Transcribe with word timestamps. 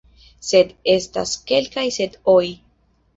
Sed– 0.45 0.69
estas 0.93 1.33
kelkaj 1.51 1.83
sed-oj. 1.99 2.47